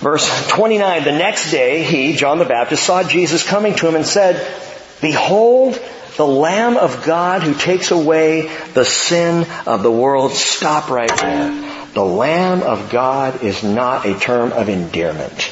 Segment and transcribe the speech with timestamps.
[0.00, 4.06] Verse 29, the next day he, John the Baptist, saw Jesus coming to him and
[4.06, 4.36] said,
[5.00, 5.80] Behold,
[6.16, 10.32] the Lamb of God who takes away the sin of the world.
[10.32, 11.86] Stop right there.
[11.94, 15.50] The Lamb of God is not a term of endearment.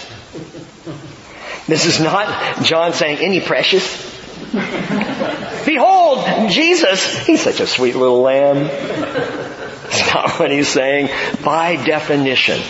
[1.66, 3.84] This is not John saying, any precious?
[5.64, 8.58] Behold, Jesus, he's such a sweet little lamb.
[9.88, 11.08] It's not what he's saying.
[11.44, 12.60] By definition,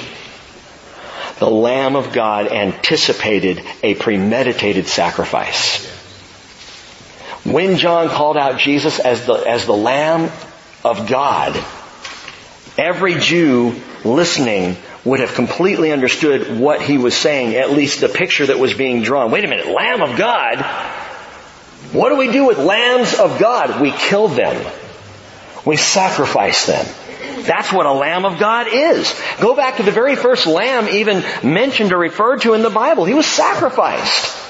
[1.39, 5.85] the Lamb of God anticipated a premeditated sacrifice.
[7.45, 10.31] When John called out Jesus as the, as the Lamb
[10.85, 11.63] of God,
[12.79, 18.47] every Jew listening would have completely understood what he was saying, at least the picture
[18.47, 19.31] that was being drawn.
[19.31, 20.65] Wait a minute, Lamb of God?
[21.93, 23.81] What do we do with lambs of God?
[23.81, 24.73] We kill them.
[25.65, 26.87] We sacrifice them.
[27.45, 29.15] That's what a lamb of God is.
[29.41, 33.05] Go back to the very first lamb even mentioned or referred to in the Bible.
[33.05, 34.45] He was sacrificed.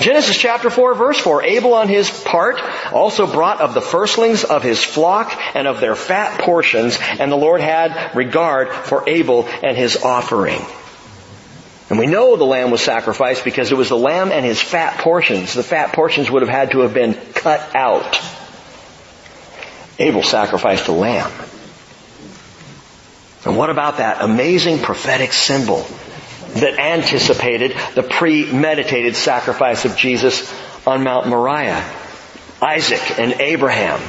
[0.00, 2.58] Genesis chapter 4 verse 4, Abel on his part
[2.90, 7.36] also brought of the firstlings of his flock and of their fat portions, and the
[7.36, 10.62] Lord had regard for Abel and his offering.
[11.90, 14.98] And we know the lamb was sacrificed because it was the lamb and his fat
[15.00, 15.52] portions.
[15.52, 18.18] The fat portions would have had to have been cut out.
[19.98, 21.30] Abel sacrificed a lamb.
[23.44, 25.86] And what about that amazing prophetic symbol
[26.54, 30.52] that anticipated the premeditated sacrifice of Jesus
[30.86, 31.82] on Mount Moriah?
[32.60, 34.00] Isaac and Abraham.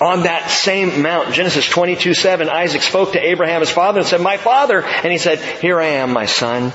[0.00, 4.20] On that same mount, Genesis 22, 7, Isaac spoke to Abraham his father and said,
[4.20, 4.82] My father!
[4.82, 6.72] And he said, Here I am, my son.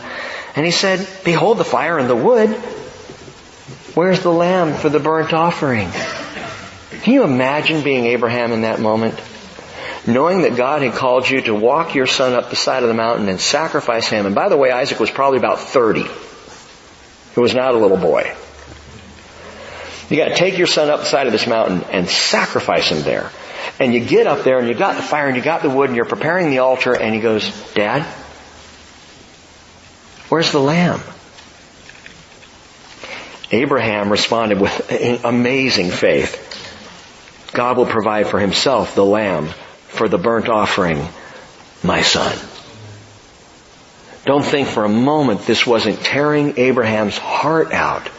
[0.56, 2.50] And he said, Behold the fire and the wood.
[3.94, 5.92] Where's the lamb for the burnt offering?
[7.02, 9.20] Can you imagine being Abraham in that moment?
[10.08, 12.96] Knowing that God had called you to walk your son up the side of the
[12.96, 14.26] mountain and sacrifice him.
[14.26, 16.04] And by the way, Isaac was probably about 30.
[16.04, 18.36] He was not a little boy.
[20.10, 23.32] You gotta take your son up the side of this mountain and sacrifice him there.
[23.80, 25.90] And you get up there and you got the fire and you got the wood
[25.90, 28.04] and you're preparing the altar and he goes, Dad,
[30.30, 31.00] where's the lamb?
[33.52, 36.48] Abraham responded with amazing faith.
[37.54, 39.50] God will provide for himself the lamb
[39.92, 41.08] for the burnt offering,
[41.84, 42.38] my son.
[44.26, 48.10] Don't think for a moment this wasn't tearing Abraham's heart out.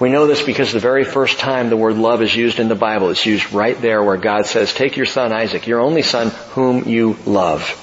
[0.00, 2.76] We know this because the very first time the word love is used in the
[2.76, 6.30] Bible, it's used right there where God says, take your son Isaac, your only son
[6.50, 7.78] whom you love,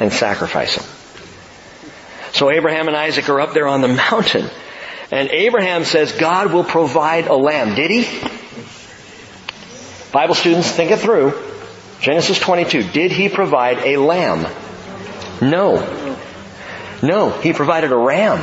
[0.00, 0.84] and sacrifice him.
[2.32, 4.48] So Abraham and Isaac are up there on the mountain,
[5.10, 7.74] and Abraham says God will provide a lamb.
[7.74, 8.04] Did he?
[10.12, 11.32] Bible students, think it through.
[12.00, 12.84] Genesis 22.
[12.84, 14.46] Did he provide a lamb?
[15.40, 16.16] No.
[17.02, 17.30] No.
[17.30, 18.40] He provided a ram.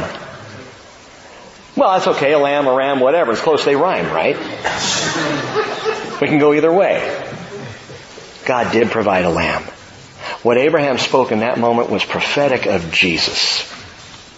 [1.75, 2.33] Well, that's okay.
[2.33, 3.31] A lamb, a ram, whatever.
[3.31, 3.65] It's close.
[3.65, 4.37] They rhyme, right?
[6.21, 7.23] We can go either way.
[8.45, 9.63] God did provide a lamb.
[10.43, 13.69] What Abraham spoke in that moment was prophetic of Jesus.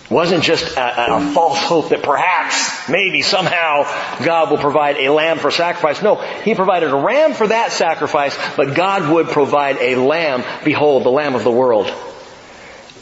[0.10, 3.84] Wasn't just a, a, false hope that perhaps, maybe, somehow,
[4.24, 6.02] God will provide a lamb for sacrifice.
[6.02, 10.46] No, He provided a ram for that sacrifice, but God would provide a lamb.
[10.64, 11.92] Behold, the Lamb of the world.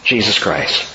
[0.03, 0.91] Jesus Christ.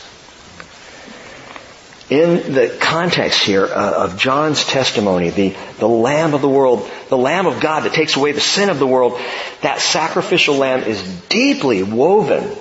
[2.10, 7.16] In the context here uh, of John's testimony, the, the Lamb of the world, the
[7.16, 9.21] Lamb of God that takes away the sin of the world,
[9.60, 12.56] that sacrificial lamb is deeply woven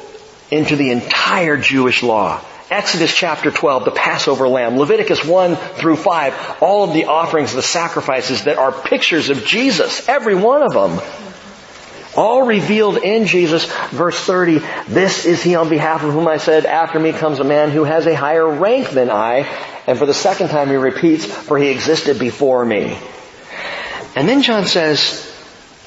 [0.52, 2.44] into the entire Jewish law.
[2.69, 7.63] Exodus chapter 12, the Passover lamb, Leviticus 1 through 5, all of the offerings, the
[7.63, 11.02] sacrifices that are pictures of Jesus, every one of them.
[12.16, 13.66] All revealed in Jesus.
[13.90, 17.44] Verse 30, this is he on behalf of whom I said, after me comes a
[17.44, 19.47] man who has a higher rank than I.
[19.88, 22.97] And for the second time he repeats, for he existed before me.
[24.16, 25.25] And then John says,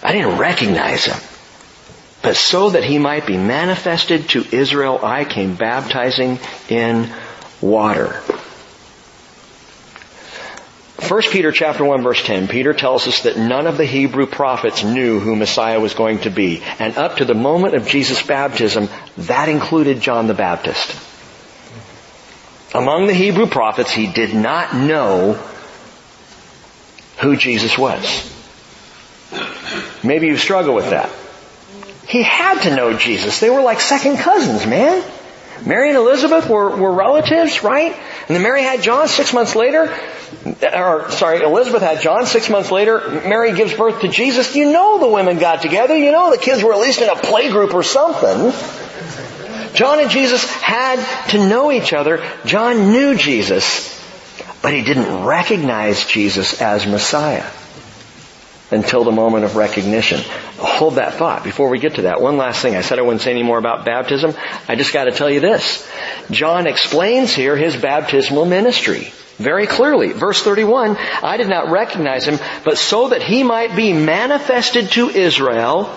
[0.03, 1.31] I didn't recognize him.
[2.22, 6.38] But so that he might be manifested to Israel, I came baptizing
[6.69, 7.11] in
[7.61, 8.20] water.
[11.08, 14.85] 1 Peter chapter 1 verse 10, Peter tells us that none of the Hebrew prophets
[14.85, 16.62] knew who Messiah was going to be.
[16.79, 18.88] And up to the moment of Jesus' baptism,
[19.19, 20.97] that included John the Baptist.
[22.73, 25.35] Among the Hebrew prophets, he did not know
[27.19, 28.31] who Jesus was.
[30.05, 31.11] Maybe you struggle with that.
[32.12, 33.41] He had to know Jesus.
[33.41, 35.03] They were like second cousins, man.
[35.64, 37.91] Mary and Elizabeth were, were relatives, right?
[37.91, 39.91] And then Mary had John six months later,
[40.62, 43.23] or sorry, Elizabeth had John six months later.
[43.26, 44.55] Mary gives birth to Jesus.
[44.55, 45.97] You know the women got together.
[45.97, 48.53] You know the kids were at least in a play group or something.
[49.73, 52.23] John and Jesus had to know each other.
[52.44, 53.88] John knew Jesus,
[54.61, 57.49] but he didn't recognize Jesus as Messiah
[58.73, 60.21] until the moment of recognition.
[60.59, 62.21] Hold that thought before we get to that.
[62.21, 62.77] One last thing.
[62.77, 64.35] I said I wouldn't say any more about baptism.
[64.69, 65.89] I just got to tell you this.
[66.31, 70.13] John explains here his baptismal ministry very clearly.
[70.13, 75.09] Verse 31, I did not recognize him, but so that he might be manifested to
[75.11, 75.95] Israel,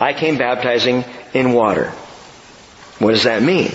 [0.00, 1.04] I came baptizing
[1.34, 1.90] in water.
[2.98, 3.70] What does that mean?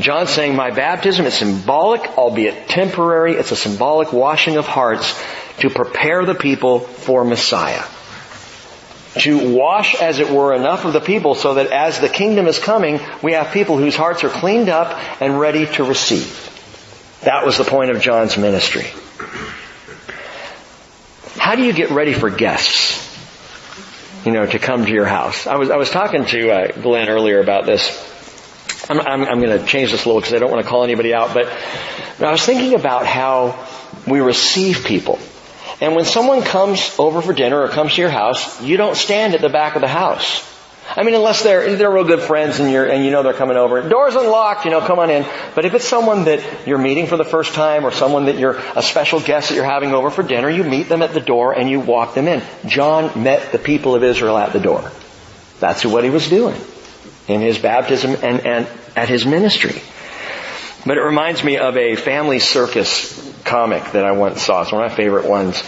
[0.00, 3.34] John's saying my baptism is symbolic, albeit temporary.
[3.34, 5.12] It's a symbolic washing of hearts
[5.60, 7.82] to prepare the people for Messiah.
[9.20, 12.58] To wash, as it were, enough of the people so that as the kingdom is
[12.58, 16.44] coming, we have people whose hearts are cleaned up and ready to receive.
[17.22, 18.86] That was the point of John's ministry.
[21.36, 23.06] How do you get ready for guests?
[24.24, 25.46] You know, to come to your house.
[25.46, 28.06] I was, I was talking to uh, Glenn earlier about this.
[28.88, 30.84] I'm, I'm, I'm going to change this a little because I don't want to call
[30.84, 31.46] anybody out, but
[32.20, 33.66] I was thinking about how
[34.06, 35.18] we receive people.
[35.80, 39.34] And when someone comes over for dinner or comes to your house, you don't stand
[39.34, 40.44] at the back of the house.
[40.96, 43.58] I mean, unless they're they're real good friends and you're and you know they're coming
[43.58, 43.86] over.
[43.86, 45.26] Doors unlocked, you know, come on in.
[45.54, 48.58] But if it's someone that you're meeting for the first time or someone that you're
[48.74, 51.52] a special guest that you're having over for dinner, you meet them at the door
[51.52, 52.42] and you walk them in.
[52.66, 54.90] John met the people of Israel at the door.
[55.60, 56.58] That's what he was doing
[57.26, 58.66] in his baptism and, and
[58.96, 59.82] at his ministry.
[60.86, 64.62] But it reminds me of a family circus comic that I once saw.
[64.62, 65.62] It's one of my favorite ones.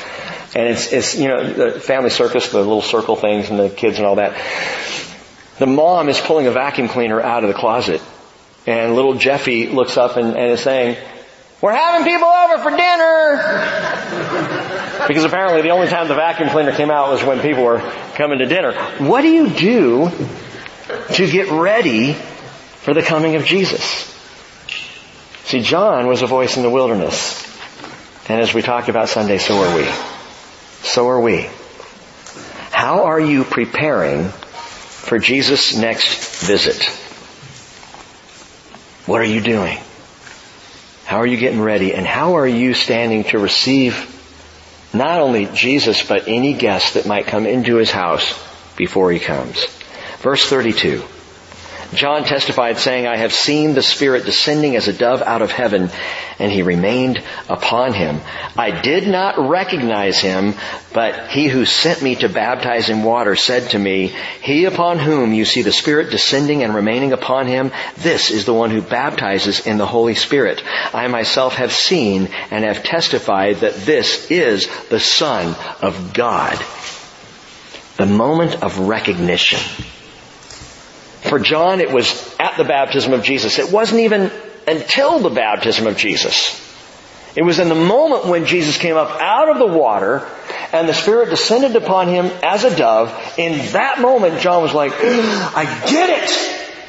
[0.54, 3.98] And it's, it's, you know, the family circus, the little circle things and the kids
[3.98, 4.36] and all that.
[5.58, 8.00] The mom is pulling a vacuum cleaner out of the closet.
[8.66, 10.96] And little Jeffy looks up and, and is saying,
[11.60, 13.36] we're having people over for dinner!
[15.06, 17.80] because apparently the only time the vacuum cleaner came out was when people were
[18.14, 18.72] coming to dinner.
[18.98, 20.10] What do you do
[21.14, 24.06] to get ready for the coming of Jesus?
[25.44, 27.49] See, John was a voice in the wilderness.
[28.30, 29.84] And as we talked about Sunday, so are we.
[30.82, 31.50] So are we.
[32.70, 36.84] How are you preparing for Jesus' next visit.
[39.06, 39.78] What are you doing?
[41.06, 41.92] How are you getting ready?
[41.92, 44.06] And how are you standing to receive
[44.94, 48.40] not only Jesus, but any guest that might come into his house
[48.76, 49.66] before he comes?
[50.20, 51.02] Verse 32.
[51.94, 55.90] John testified saying, I have seen the Spirit descending as a dove out of heaven,
[56.38, 58.20] and he remained upon him.
[58.56, 60.54] I did not recognize him,
[60.92, 65.32] but he who sent me to baptize in water said to me, He upon whom
[65.32, 69.66] you see the Spirit descending and remaining upon him, this is the one who baptizes
[69.66, 70.62] in the Holy Spirit.
[70.94, 76.56] I myself have seen and have testified that this is the Son of God.
[77.96, 79.60] The moment of recognition.
[81.22, 83.58] For John, it was at the baptism of Jesus.
[83.58, 84.30] It wasn't even
[84.66, 86.66] until the baptism of Jesus.
[87.36, 90.26] It was in the moment when Jesus came up out of the water
[90.72, 93.12] and the Spirit descended upon him as a dove.
[93.38, 96.30] In that moment, John was like, I get it!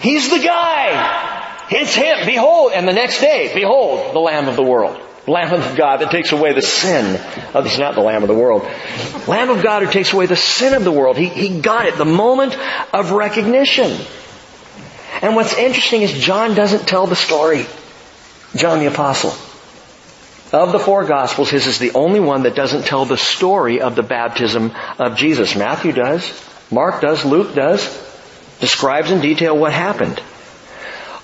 [0.01, 1.67] He's the guy!
[1.69, 2.25] It's him!
[2.25, 2.71] Behold!
[2.73, 4.99] And the next day, behold, the Lamb of the world.
[5.31, 7.17] Lamb of God that takes away the sin.
[7.55, 8.63] Oh, he's not the Lamb of the world.
[9.27, 11.17] Lamb of God who takes away the sin of the world.
[11.17, 11.97] He, he got it.
[11.97, 12.57] The moment
[12.93, 13.97] of recognition.
[15.21, 17.65] And what's interesting is John doesn't tell the story.
[18.55, 19.31] John the Apostle.
[20.51, 23.95] Of the four Gospels, his is the only one that doesn't tell the story of
[23.95, 25.55] the baptism of Jesus.
[25.55, 26.29] Matthew does.
[26.69, 27.23] Mark does.
[27.23, 27.81] Luke does.
[28.59, 30.21] Describes in detail what happened.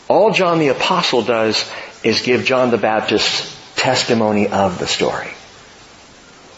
[0.08, 1.70] All John the Apostle does
[2.06, 5.30] is give John the Baptist's testimony of the story.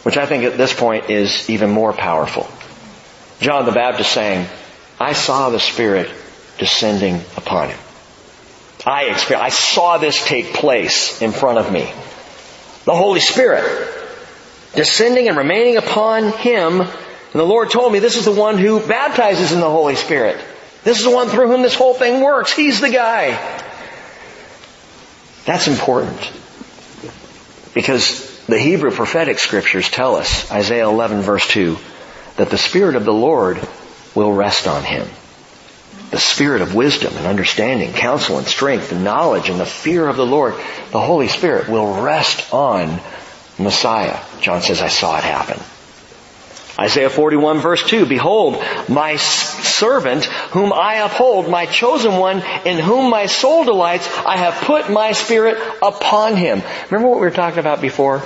[0.03, 2.49] Which I think at this point is even more powerful.
[3.39, 4.47] John the Baptist saying,
[4.99, 6.09] I saw the Spirit
[6.57, 7.79] descending upon him.
[8.85, 11.91] I experienced, I saw this take place in front of me.
[12.85, 13.63] The Holy Spirit
[14.73, 16.81] descending and remaining upon him.
[16.81, 16.89] And
[17.33, 20.43] the Lord told me this is the one who baptizes in the Holy Spirit.
[20.83, 22.53] This is the one through whom this whole thing works.
[22.53, 23.31] He's the guy.
[25.45, 26.19] That's important.
[27.73, 31.77] Because the Hebrew prophetic scriptures tell us, Isaiah 11 verse 2,
[32.37, 33.59] that the Spirit of the Lord
[34.15, 35.07] will rest on him
[36.11, 40.17] the spirit of wisdom and understanding, counsel and strength and knowledge and the fear of
[40.17, 40.55] the Lord,
[40.91, 42.99] the Holy Spirit will rest on
[43.59, 44.19] Messiah.
[44.41, 45.59] John says, I saw it happen.
[46.79, 53.09] Isaiah 41 verse 2, Behold, my servant whom I uphold, my chosen one in whom
[53.09, 56.61] my soul delights, I have put my spirit upon him.
[56.89, 58.19] Remember what we were talking about before?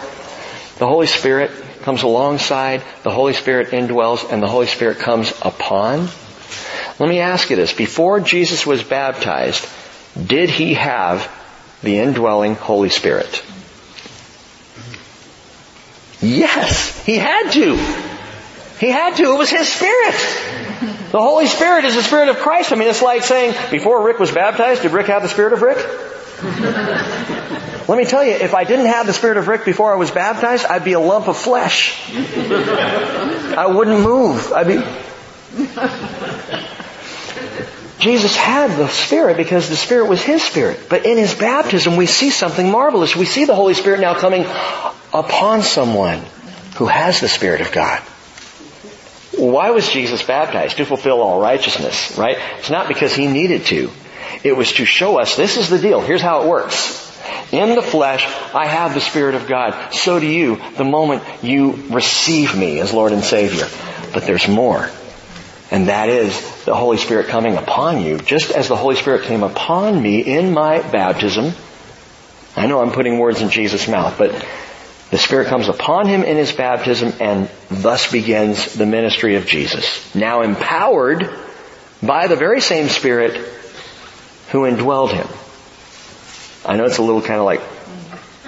[0.78, 1.50] The Holy Spirit
[1.82, 6.08] comes alongside, the Holy Spirit indwells, and the Holy Spirit comes upon.
[7.00, 7.74] Let me ask you this.
[7.74, 9.68] Before Jesus was baptized,
[10.16, 11.28] did he have
[11.82, 13.44] the indwelling Holy Spirit?
[16.22, 18.03] Yes, he had to.
[18.84, 19.24] He had to.
[19.24, 20.13] It was his spirit.
[21.12, 22.74] The Holy Spirit is the Spirit of Christ.
[22.74, 25.62] I mean, it's like saying, before Rick was baptized, did Rick have the Spirit of
[25.62, 25.78] Rick?
[27.88, 30.12] Let me tell you, if I didn't have the Spirit of Rick before I was
[30.12, 31.98] baptized, I'd be a lump of flesh.
[32.13, 34.52] I wouldn't move.
[34.52, 34.84] I'd be...
[38.00, 40.90] Jesus had the Spirit because the Spirit was His Spirit.
[40.90, 43.16] But in His baptism, we see something marvelous.
[43.16, 44.44] We see the Holy Spirit now coming
[45.13, 46.22] upon someone
[46.75, 48.02] who has the Spirit of God.
[49.38, 50.78] Why was Jesus baptized?
[50.78, 52.38] To fulfill all righteousness, right?
[52.60, 53.92] It's not because He needed to.
[54.44, 56.02] It was to show us, this is the deal.
[56.02, 57.02] Here's how it works.
[57.52, 59.94] In the flesh, I have the Spirit of God.
[59.94, 63.68] So do you the moment you receive me as Lord and Savior.
[64.13, 64.90] But there's more.
[65.72, 69.44] And that is the Holy Spirit coming upon you, just as the Holy Spirit came
[69.44, 71.54] upon me in my baptism.
[72.56, 74.46] I know I'm putting words in Jesus' mouth, but
[75.13, 80.15] the Spirit comes upon him in his baptism and thus begins the ministry of Jesus.
[80.15, 81.29] Now empowered
[82.01, 83.36] by the very same Spirit
[84.50, 85.27] who indwelled him.
[86.65, 87.62] I know it's a little kind of like,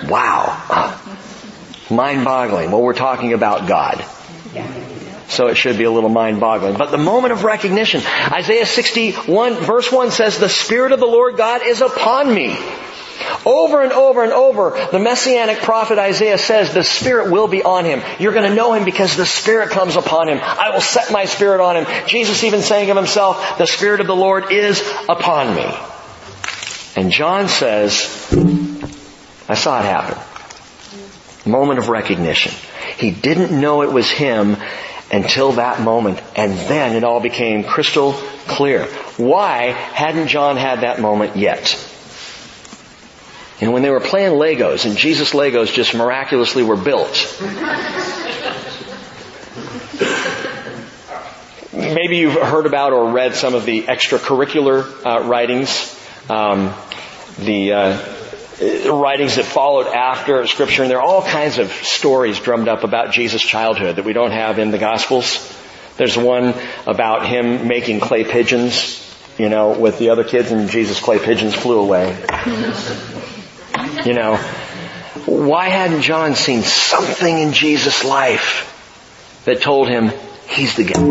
[0.10, 2.72] wow, uh, mind-boggling.
[2.72, 4.04] Well, we're talking about God.
[5.28, 6.80] So it should be a little mind-boggling.
[6.80, 11.38] But the moment of recognition, Isaiah 61 verse 1 says, the Spirit of the Lord
[11.38, 12.58] God is upon me.
[13.46, 17.86] Over and over and over, the messianic prophet Isaiah says the Spirit will be on
[17.86, 18.02] him.
[18.20, 20.40] You're going to know him because the Spirit comes upon him.
[20.42, 22.08] I will set my Spirit on him.
[22.08, 25.72] Jesus even saying of himself, the Spirit of the Lord is upon me.
[26.96, 28.28] And John says,
[29.48, 30.18] I saw it happen.
[31.50, 32.54] Moment of recognition.
[32.98, 34.58] He didn't know it was him
[35.12, 38.14] until that moment, and then it all became crystal
[38.48, 38.86] clear.
[39.18, 41.78] Why hadn't John had that moment yet?
[43.62, 47.42] And when they were playing Legos, and Jesus Legos just miraculously were built.
[51.74, 55.96] Maybe you've heard about or read some of the extracurricular uh, writings
[56.30, 56.74] um,
[57.38, 62.68] the uh, writings that followed after Scripture, and there are all kinds of stories drummed
[62.68, 65.54] up about Jesus' childhood that we don't have in the Gospels.
[65.98, 66.56] There's one
[66.88, 69.02] about him making clay pigeons,
[69.38, 72.18] you know, with the other kids, and Jesus' clay pigeons flew away.
[74.06, 74.38] You know,
[75.26, 80.12] why hadn't John seen something in Jesus' life that told him
[80.48, 81.02] he's the guy?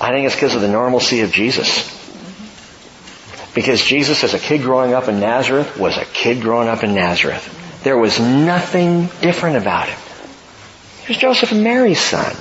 [0.00, 1.90] I think it's because of the normalcy of Jesus.
[3.54, 6.94] Because Jesus, as a kid growing up in Nazareth, was a kid growing up in
[6.94, 7.80] Nazareth.
[7.82, 9.98] There was nothing different about him.
[11.02, 12.34] He was Joseph and Mary's son.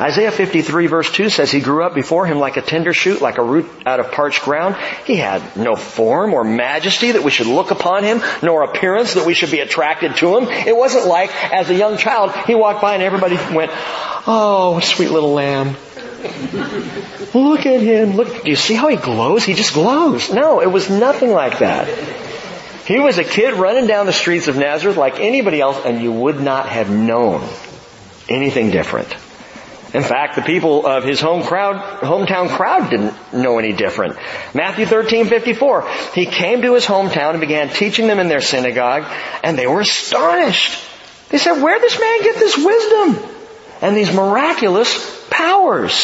[0.00, 3.38] Isaiah 53 verse 2 says he grew up before him like a tender shoot, like
[3.38, 4.76] a root out of parched ground.
[5.06, 9.26] He had no form or majesty that we should look upon him, nor appearance that
[9.26, 10.48] we should be attracted to him.
[10.48, 13.70] It wasn't like as a young child he walked by and everybody went,
[14.26, 15.76] oh, sweet little lamb.
[17.34, 18.16] Look at him.
[18.16, 18.44] Look.
[18.44, 19.44] Do you see how he glows?
[19.44, 20.32] He just glows.
[20.32, 21.88] No, it was nothing like that.
[22.86, 26.12] He was a kid running down the streets of Nazareth like anybody else and you
[26.12, 27.46] would not have known
[28.28, 29.14] anything different.
[29.94, 34.16] In fact, the people of his home crowd, hometown crowd didn't know any different.
[34.52, 35.88] Matthew 13, 54.
[36.14, 39.04] He came to his hometown and began teaching them in their synagogue
[39.44, 40.82] and they were astonished.
[41.28, 43.30] They said, where did this man get this wisdom?
[43.80, 45.94] And these miraculous powers.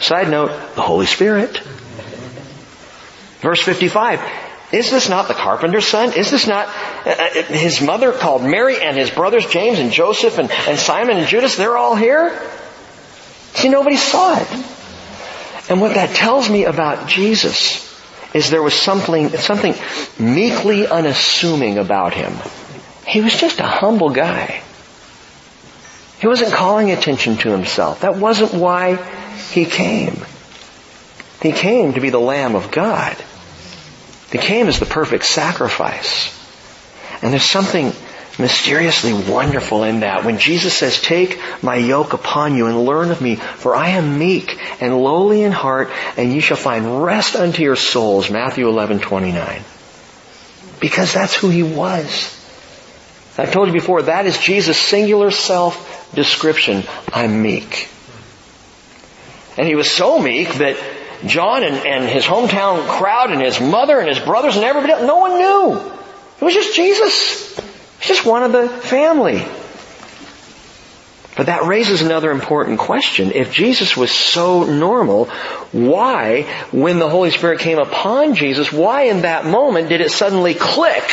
[0.00, 1.58] Side note, the Holy Spirit.
[3.40, 4.20] Verse 55.
[4.70, 6.12] Is this not the carpenter's son?
[6.12, 6.68] Is this not
[7.06, 11.16] uh, uh, his mother called Mary and his brothers James and Joseph and, and Simon
[11.16, 11.56] and Judas?
[11.56, 12.38] They're all here?
[13.54, 14.48] See, nobody saw it.
[15.70, 17.84] And what that tells me about Jesus
[18.34, 19.74] is there was something, something
[20.18, 22.32] meekly unassuming about him.
[23.06, 24.62] He was just a humble guy.
[26.20, 28.00] He wasn't calling attention to himself.
[28.00, 28.96] That wasn't why
[29.52, 30.24] he came.
[31.40, 33.16] He came to be the Lamb of God.
[34.30, 36.34] He came as the perfect sacrifice.
[37.22, 37.92] And there's something
[38.38, 40.24] mysteriously wonderful in that.
[40.24, 44.18] When Jesus says, take my yoke upon you and learn of me, for I am
[44.18, 49.00] meek and lowly in heart, and you shall find rest unto your souls, Matthew 11,
[49.00, 49.62] 29.
[50.80, 52.34] Because that's who he was.
[53.36, 56.82] I've told you before, that is Jesus' singular self description.
[57.12, 57.88] I'm meek.
[59.56, 60.76] And he was so meek that
[61.26, 65.02] John and, and his hometown crowd and his mother and his brothers and everybody else,
[65.02, 65.92] no one knew.
[66.40, 67.58] It was just Jesus.
[67.98, 69.44] He's just one of the family.
[71.36, 73.30] But that raises another important question.
[73.30, 75.26] If Jesus was so normal,
[75.70, 80.54] why, when the Holy Spirit came upon Jesus, why in that moment did it suddenly
[80.54, 81.08] click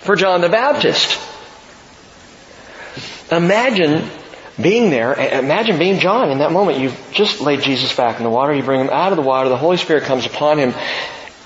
[0.00, 1.20] for John the Baptist?
[3.30, 4.08] Imagine
[4.60, 6.78] being there, imagine being John in that moment.
[6.78, 9.50] You've just laid Jesus back in the water, you bring him out of the water,
[9.50, 10.72] the Holy Spirit comes upon him,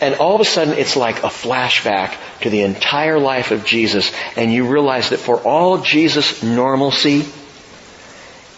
[0.00, 4.12] and all of a sudden it's like a flashback to the entire life of Jesus,
[4.36, 7.24] and you realize that for all Jesus' normalcy,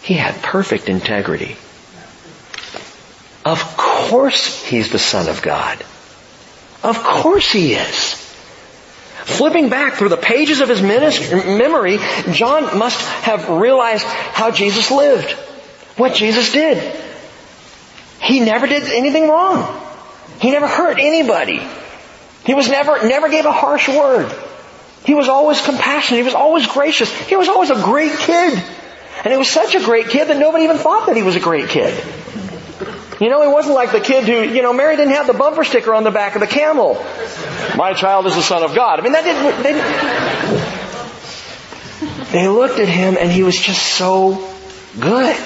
[0.03, 1.55] he had perfect integrity.
[3.43, 5.83] Of course he's the Son of God.
[6.83, 8.15] Of course he is.
[9.25, 11.99] Flipping back through the pages of his memory,
[12.31, 15.31] John must have realized how Jesus lived.
[15.97, 16.99] What Jesus did.
[18.19, 19.90] He never did anything wrong.
[20.41, 21.61] He never hurt anybody.
[22.45, 24.33] He was never, never gave a harsh word.
[25.05, 26.17] He was always compassionate.
[26.17, 27.11] He was always gracious.
[27.27, 28.61] He was always a great kid.
[29.23, 31.39] And he was such a great kid that nobody even thought that he was a
[31.39, 31.93] great kid.
[33.19, 35.63] You know, he wasn't like the kid who, you know, Mary didn't have the bumper
[35.63, 36.95] sticker on the back of the camel.
[37.75, 38.99] My child is the son of God.
[38.99, 39.61] I mean, that didn't,
[42.31, 44.51] they, they looked at him and he was just so
[44.99, 45.37] good.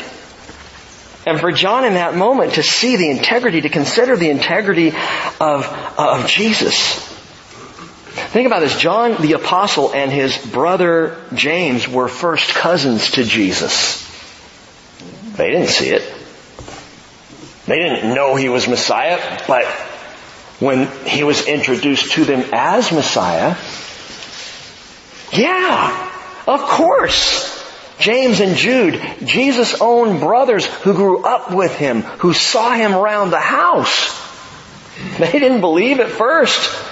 [1.25, 4.89] And for John in that moment to see the integrity, to consider the integrity
[5.39, 5.65] of,
[5.97, 7.15] of Jesus,
[8.15, 8.77] Think about this.
[8.77, 14.03] John the apostle and his brother James were first cousins to Jesus.
[15.35, 16.01] They didn't see it.
[17.65, 19.65] They didn't know he was Messiah, but
[20.59, 23.55] when he was introduced to them as Messiah,
[25.33, 26.11] yeah,
[26.47, 27.54] of course.
[27.99, 33.29] James and Jude, Jesus' own brothers who grew up with him, who saw him around
[33.29, 34.21] the house.
[35.17, 36.83] They didn't believe at first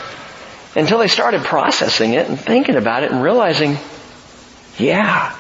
[0.76, 3.78] until they started processing it and thinking about it and realizing,
[4.78, 5.36] yeah,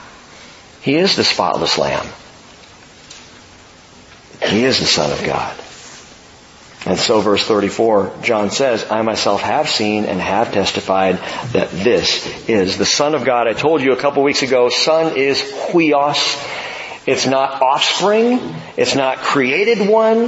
[0.82, 2.06] he is the spotless lamb.
[4.46, 5.58] He is the Son of God.
[6.86, 11.16] And so verse 34, John says, I myself have seen and have testified
[11.54, 13.48] that this is the Son of God.
[13.48, 16.38] I told you a couple weeks ago, Son is huios.
[17.06, 18.40] It's not offspring.
[18.76, 20.24] It's not created one.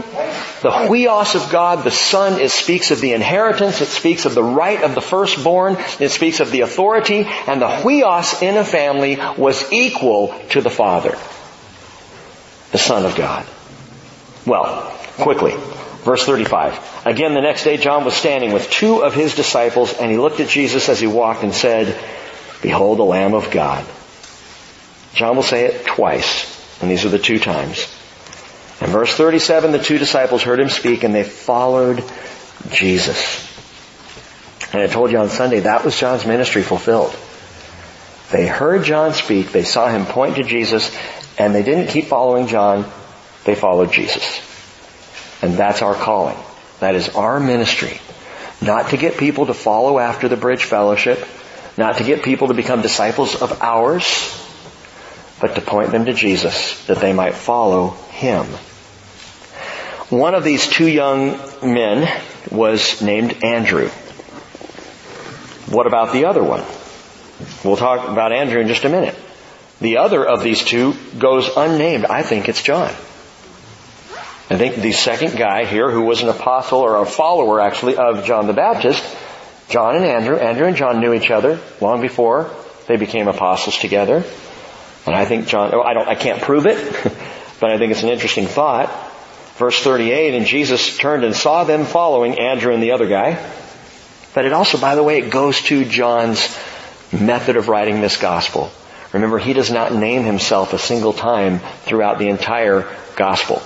[0.62, 3.82] The huios of God, the Son, it speaks of the inheritance.
[3.82, 5.78] It speaks of the right of the firstborn.
[6.00, 7.26] It speaks of the authority.
[7.48, 11.18] And the huios in a family was equal to the Father.
[12.72, 13.46] The Son of God.
[14.46, 15.54] Well, quickly.
[16.06, 17.02] Verse 35.
[17.08, 20.40] Again, the next day John was standing with two of his disciples and he looked
[20.40, 22.00] at Jesus as he walked and said,
[22.62, 23.84] Behold the Lamb of God.
[25.16, 26.54] John will say it twice.
[26.80, 27.92] And these are the two times.
[28.82, 32.04] In verse 37, the two disciples heard him speak and they followed
[32.70, 33.42] Jesus.
[34.72, 37.16] And I told you on Sunday, that was John's ministry fulfilled.
[38.32, 40.96] They heard John speak, they saw him point to Jesus,
[41.40, 42.86] and they didn't keep following John,
[43.44, 44.55] they followed Jesus.
[45.46, 46.38] And that's our calling.
[46.80, 48.02] That is our ministry.
[48.64, 51.24] Not to get people to follow after the bridge fellowship,
[51.78, 54.04] not to get people to become disciples of ours,
[55.40, 58.48] but to point them to Jesus that they might follow Him.
[60.10, 62.12] One of these two young men
[62.50, 63.90] was named Andrew.
[65.70, 66.64] What about the other one?
[67.64, 69.16] We'll talk about Andrew in just a minute.
[69.80, 72.06] The other of these two goes unnamed.
[72.06, 72.92] I think it's John.
[74.48, 78.26] I think the second guy here who was an apostle or a follower actually of
[78.26, 79.04] John the Baptist,
[79.70, 82.52] John and Andrew, Andrew and John knew each other long before
[82.88, 84.24] they became apostles together.
[85.08, 86.78] And I think John, oh, I don't, I can't prove it,
[87.60, 88.90] but I think it's an interesting thought.
[89.58, 93.44] Verse 38, and Jesus turned and saw them following Andrew and the other guy.
[94.36, 96.56] But it also, by the way, it goes to John's
[97.12, 98.70] method of writing this gospel.
[99.14, 103.62] Remember, he does not name himself a single time throughout the entire gospel.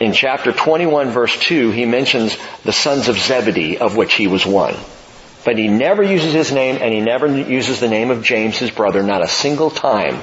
[0.00, 4.44] In chapter 21 verse 2, he mentions the sons of Zebedee, of which he was
[4.44, 4.74] one.
[5.44, 8.70] But he never uses his name and he never uses the name of James, his
[8.70, 10.20] brother, not a single time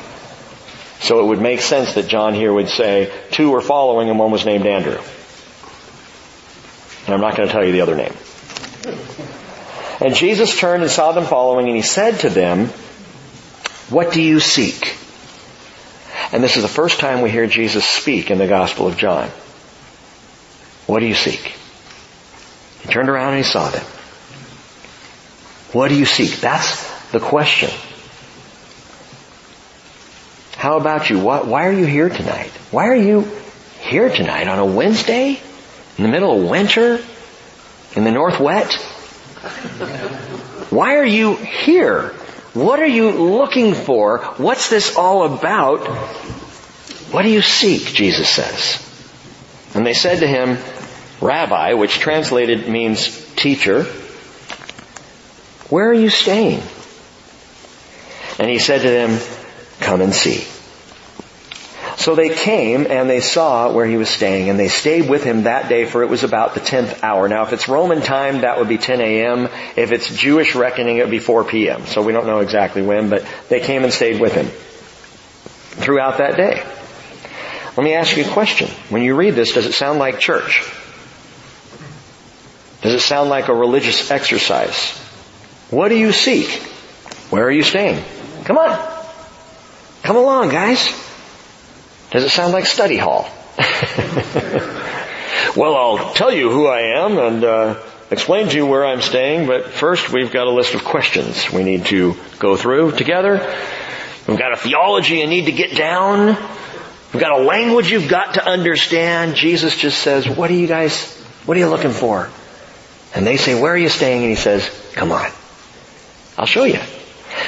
[1.02, 4.30] so it would make sense that John here would say, two were following and one
[4.30, 5.02] was named Andrew.
[7.06, 8.14] And I'm not going to tell you the other name.
[10.00, 12.68] And Jesus turned and saw them following and he said to them,
[13.90, 14.96] what do you seek?
[16.32, 19.32] And this is the first time we hear Jesus speak in the Gospel of John.
[20.92, 21.56] What do you seek?
[22.82, 23.86] He turned around and he saw them.
[25.72, 26.42] What do you seek?
[26.42, 27.70] That's the question.
[30.58, 31.22] How about you?
[31.22, 32.50] Why, why are you here tonight?
[32.72, 33.22] Why are you
[33.80, 35.40] here tonight on a Wednesday?
[35.98, 37.00] In the middle of winter?
[37.96, 38.74] In the north wet?
[40.72, 42.10] Why are you here?
[42.54, 44.18] What are you looking for?
[44.36, 45.88] What's this all about?
[47.14, 47.94] What do you seek?
[47.94, 48.86] Jesus says.
[49.74, 50.58] And they said to him,
[51.22, 53.84] Rabbi, which translated means teacher,
[55.70, 56.62] where are you staying?
[58.40, 59.20] And he said to them,
[59.80, 60.48] come and see.
[61.98, 65.44] So they came and they saw where he was staying and they stayed with him
[65.44, 67.28] that day for it was about the 10th hour.
[67.30, 69.48] Now if it's Roman time, that would be 10 a.m.
[69.76, 71.86] If it's Jewish reckoning, it would be 4 p.m.
[71.86, 76.38] So we don't know exactly when, but they came and stayed with him throughout that
[76.38, 76.64] day.
[77.78, 78.70] Let me ask you a question.
[78.90, 80.64] When you read this, does it sound like church?
[82.82, 84.91] Does it sound like a religious exercise?
[85.70, 86.50] What do you seek?
[87.30, 88.04] Where are you staying?
[88.44, 88.78] Come on.
[90.04, 90.91] Come along, guys.
[92.10, 93.30] Does it sound like study hall?
[95.56, 99.48] well, I'll tell you who I am and uh, explain to you where I'm staying,
[99.48, 103.56] but first we've got a list of questions we need to go through together.
[104.28, 106.36] We've got a theology you need to get down.
[107.13, 109.36] We've got a language you've got to understand.
[109.36, 111.15] Jesus just says, what are you guys,
[111.46, 112.30] what are you looking for?
[113.13, 114.21] And they say, where are you staying?
[114.21, 115.30] And he says, come on.
[116.38, 116.80] I'll show you.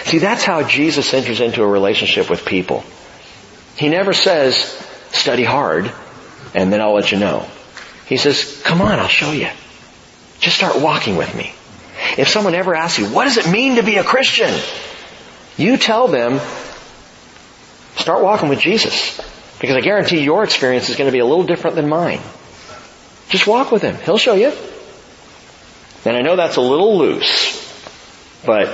[0.03, 2.83] See, that's how Jesus enters into a relationship with people.
[3.75, 4.55] He never says,
[5.11, 5.91] study hard,
[6.53, 7.47] and then I'll let you know.
[8.05, 9.49] He says, come on, I'll show you.
[10.39, 11.53] Just start walking with me.
[12.17, 14.53] If someone ever asks you, what does it mean to be a Christian?
[15.57, 16.39] You tell them,
[17.95, 19.19] start walking with Jesus.
[19.59, 22.19] Because I guarantee your experience is going to be a little different than mine.
[23.29, 23.95] Just walk with Him.
[23.95, 24.51] He'll show you.
[26.05, 27.59] And I know that's a little loose,
[28.45, 28.67] but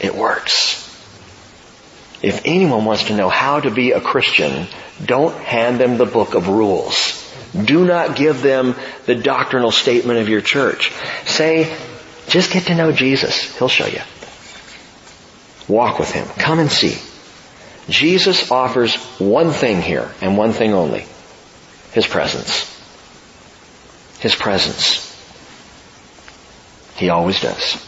[0.00, 0.84] it works.
[2.22, 4.66] If anyone wants to know how to be a Christian,
[5.04, 7.24] don't hand them the book of rules.
[7.52, 8.74] Do not give them
[9.06, 10.92] the doctrinal statement of your church.
[11.24, 11.76] Say,
[12.28, 13.56] just get to know Jesus.
[13.58, 14.00] He'll show you.
[15.66, 16.26] Walk with Him.
[16.26, 16.98] Come and see.
[17.88, 21.06] Jesus offers one thing here and one thing only.
[21.92, 22.74] His presence.
[24.20, 25.07] His presence.
[26.98, 27.84] He always does.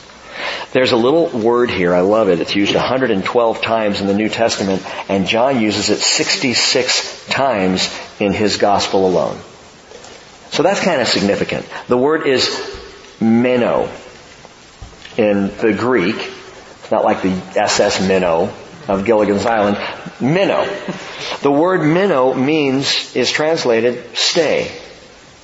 [0.72, 2.40] There's a little word here, I love it.
[2.40, 8.32] It's used 112 times in the New Testament, and John uses it 66 times in
[8.32, 9.38] his gospel alone.
[10.50, 11.66] So that's kind of significant.
[11.88, 12.48] The word is
[13.20, 13.90] meno
[15.16, 16.16] in the Greek.
[16.16, 18.52] It's not like the SS Minnow
[18.88, 19.76] of Gilligan's Island.
[20.20, 20.64] Minnow.
[21.42, 24.70] The word minnow means, is translated stay.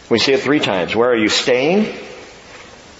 [0.08, 0.94] We see it three times.
[0.94, 2.05] Where are you staying?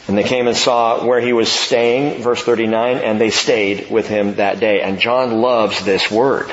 [0.09, 4.07] And they came and saw where he was staying, verse 39, and they stayed with
[4.07, 4.81] him that day.
[4.81, 6.51] And John loves this word.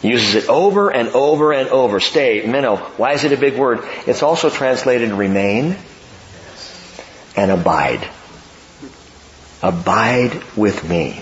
[0.00, 1.98] He uses it over and over and over.
[1.98, 2.76] Stay, minnow.
[2.76, 3.80] Why is it a big word?
[4.06, 5.76] It's also translated remain
[7.36, 8.08] and abide.
[9.60, 11.20] Abide with me.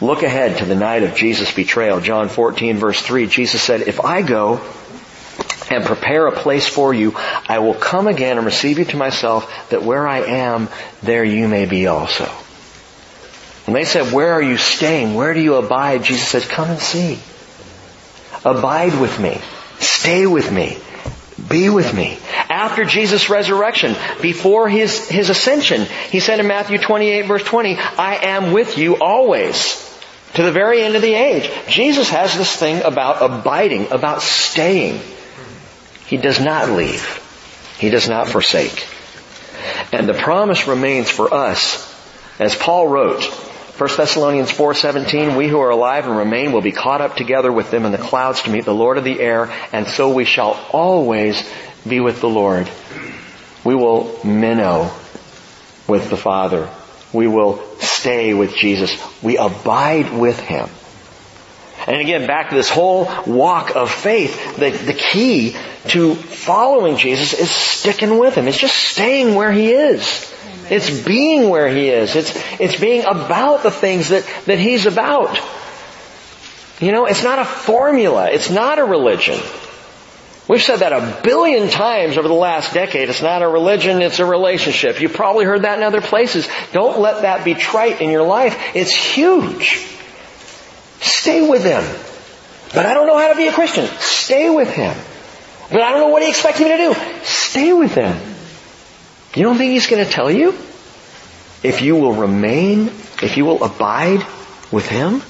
[0.00, 2.00] Look ahead to the night of Jesus' betrayal.
[2.00, 3.26] John 14 verse 3.
[3.26, 4.60] Jesus said, if I go
[5.70, 7.14] and prepare a place for you.
[7.48, 10.68] I will come again and receive you to myself that where I am,
[11.02, 12.28] there you may be also.
[13.66, 15.14] And they said, where are you staying?
[15.14, 16.02] Where do you abide?
[16.02, 17.18] Jesus said, come and see.
[18.44, 19.40] Abide with me.
[19.78, 20.78] Stay with me.
[21.48, 22.18] Be with me.
[22.48, 28.16] After Jesus' resurrection, before his, his ascension, he said in Matthew 28 verse 20, I
[28.22, 29.84] am with you always
[30.34, 31.50] to the very end of the age.
[31.68, 35.00] Jesus has this thing about abiding, about staying.
[36.08, 37.24] He does not leave.
[37.78, 38.86] He does not forsake.
[39.92, 41.84] And the promise remains for us,
[42.38, 47.00] as Paul wrote, 1 Thessalonians 4:17 we who are alive and remain will be caught
[47.00, 49.86] up together with them in the clouds to meet the Lord of the air and
[49.86, 51.48] so we shall always
[51.86, 52.68] be with the Lord.
[53.62, 54.90] We will minnow
[55.86, 56.68] with the Father.
[57.12, 58.96] We will stay with Jesus.
[59.22, 60.68] We abide with Him.
[61.88, 65.56] And again, back to this whole walk of faith, the, the key
[65.88, 68.46] to following Jesus is sticking with Him.
[68.46, 70.30] It's just staying where He is.
[70.44, 70.66] Amen.
[70.70, 72.14] It's being where He is.
[72.14, 75.40] It's, it's being about the things that, that He's about.
[76.78, 78.30] You know, it's not a formula.
[78.30, 79.40] It's not a religion.
[80.46, 83.08] We've said that a billion times over the last decade.
[83.08, 85.00] It's not a religion, it's a relationship.
[85.00, 86.46] You've probably heard that in other places.
[86.72, 88.76] Don't let that be trite in your life.
[88.76, 89.97] It's huge.
[91.00, 91.82] Stay with Him.
[92.74, 93.86] But I don't know how to be a Christian.
[93.98, 94.96] Stay with Him.
[95.70, 96.94] But I don't know what He expects me to do.
[97.22, 98.16] Stay with Him.
[99.34, 100.50] You don't think He's going to tell you?
[101.62, 102.88] If you will remain,
[103.22, 104.24] if you will abide
[104.70, 105.22] with Him?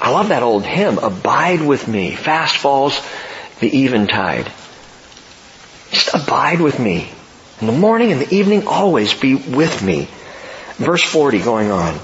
[0.00, 2.12] I love that old hymn, Abide with me.
[2.12, 3.00] Fast falls
[3.60, 4.50] the eventide.
[5.90, 7.10] Just abide with me.
[7.60, 10.08] In the morning and the evening, always be with me.
[10.76, 11.98] Verse 40 going on.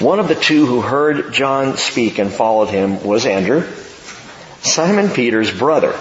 [0.00, 3.70] One of the two who heard John speak and followed him was Andrew,
[4.62, 5.94] Simon Peter's brother.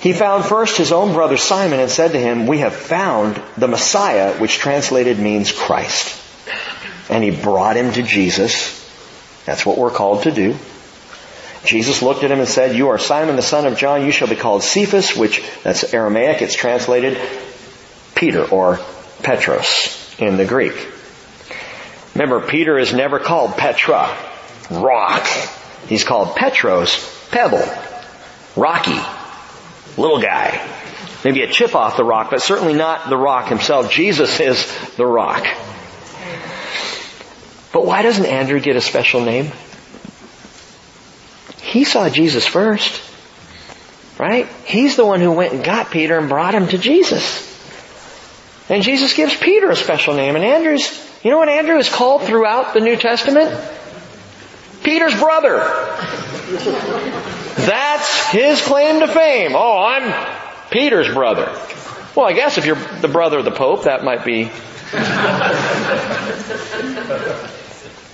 [0.00, 3.68] He found first his own brother Simon and said to him, We have found the
[3.68, 6.22] Messiah, which translated means Christ.
[7.08, 8.84] And he brought him to Jesus.
[9.46, 10.56] That's what we're called to do.
[11.64, 14.04] Jesus looked at him and said, You are Simon the son of John.
[14.04, 16.42] You shall be called Cephas, which that's Aramaic.
[16.42, 17.18] It's translated
[18.14, 18.78] Peter or
[19.22, 20.92] Petros in the Greek.
[22.16, 24.16] Remember, Peter is never called Petra,
[24.70, 25.26] rock.
[25.86, 27.62] He's called Petros, pebble,
[28.56, 28.98] rocky,
[30.00, 30.66] little guy.
[31.26, 33.90] Maybe a chip off the rock, but certainly not the rock himself.
[33.90, 35.44] Jesus is the rock.
[37.74, 39.52] But why doesn't Andrew get a special name?
[41.60, 43.02] He saw Jesus first.
[44.18, 44.48] Right?
[44.64, 47.44] He's the one who went and got Peter and brought him to Jesus.
[48.70, 52.22] And Jesus gives Peter a special name and Andrew's you know what Andrew is called
[52.22, 53.58] throughout the New Testament?
[54.82, 55.58] Peter's brother.
[57.56, 59.52] That's his claim to fame.
[59.54, 60.36] Oh, I'm
[60.70, 61.46] Peter's brother.
[62.14, 64.50] Well, I guess if you're the brother of the Pope, that might be.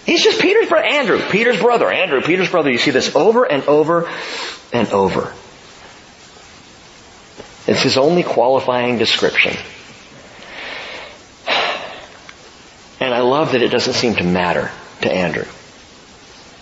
[0.07, 0.87] He's just Peter's brother.
[0.87, 1.91] Andrew, Peter's brother.
[1.91, 2.71] Andrew, Peter's brother.
[2.71, 4.11] You see this over and over
[4.73, 5.33] and over.
[7.67, 9.57] It's his only qualifying description.
[13.03, 15.47] And I love that it doesn't seem to matter to Andrew.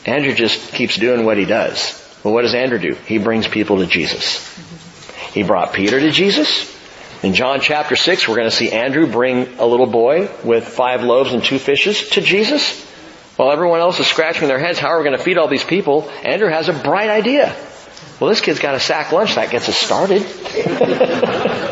[0.06, 1.94] Andrew just keeps doing what he does.
[2.24, 2.94] Well, what does Andrew do?
[2.94, 4.48] He brings people to Jesus.
[5.34, 6.74] He brought Peter to Jesus.
[7.22, 11.02] In John chapter 6, we're going to see Andrew bring a little boy with five
[11.02, 12.86] loaves and two fishes to Jesus.
[13.36, 15.62] While everyone else is scratching their heads, how are we going to feed all these
[15.62, 16.08] people?
[16.24, 17.54] Andrew has a bright idea.
[18.18, 19.34] Well, this kid's got a sack lunch.
[19.34, 20.22] That gets us started.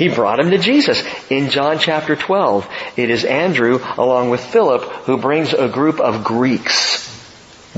[0.00, 1.04] He brought him to Jesus.
[1.28, 6.24] In John chapter 12, it is Andrew along with Philip who brings a group of
[6.24, 7.06] Greeks,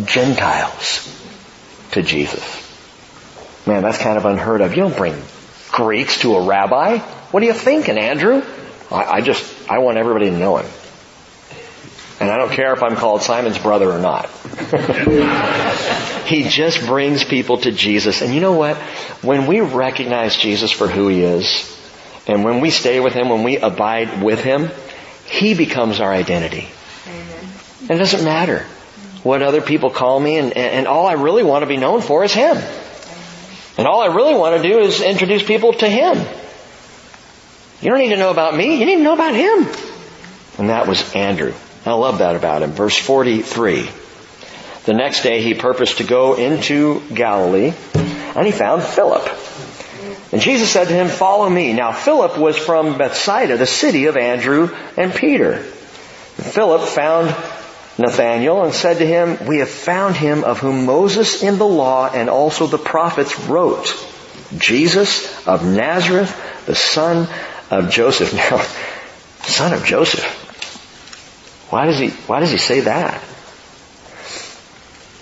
[0.04, 1.02] Gentiles,
[1.90, 2.44] to Jesus.
[3.66, 4.70] Man, that's kind of unheard of.
[4.70, 5.20] You don't bring
[5.72, 6.98] Greeks to a rabbi.
[6.98, 8.44] What are you thinking, Andrew?
[8.88, 10.70] I, I just, I want everybody to know him.
[12.20, 14.30] And I don't care if I'm called Simon's brother or not.
[16.26, 18.22] he just brings people to Jesus.
[18.22, 18.76] And you know what?
[19.22, 21.72] When we recognize Jesus for who he is,
[22.26, 24.70] and when we stay with Him, when we abide with Him,
[25.26, 26.68] He becomes our identity.
[27.82, 28.61] And it doesn't matter
[29.22, 32.24] what other people call me and, and all I really want to be known for
[32.24, 32.56] is Him.
[33.78, 36.18] And all I really want to do is introduce people to Him.
[37.80, 39.66] You don't need to know about me, you need to know about Him.
[40.58, 41.54] And that was Andrew.
[41.85, 42.70] I love that about him.
[42.70, 43.88] Verse 43.
[44.85, 49.28] The next day he purposed to go into Galilee and he found Philip
[50.32, 51.74] and Jesus said to him, follow me.
[51.74, 55.58] Now Philip was from Bethsaida, the city of Andrew and Peter.
[55.58, 57.28] Philip found
[57.98, 62.08] Nathanael and said to him, we have found him of whom Moses in the law
[62.10, 63.94] and also the prophets wrote.
[64.56, 67.28] Jesus of Nazareth, the son
[67.70, 68.32] of Joseph.
[68.50, 68.64] Now,
[69.42, 70.24] son of Joseph.
[71.70, 73.20] Why does he, why does he say that?